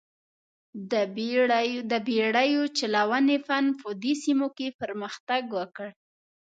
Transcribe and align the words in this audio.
د 1.91 1.93
بېړیو 2.09 2.63
چلونې 2.77 3.37
فن 3.45 3.65
په 3.81 3.89
دې 4.01 4.13
سیمو 4.23 4.47
کې 4.57 4.67
پرمختګ 4.81 5.43
وکړ. 5.57 5.87